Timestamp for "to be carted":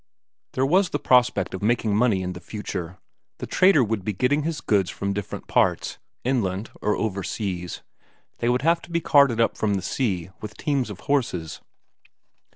8.81-9.39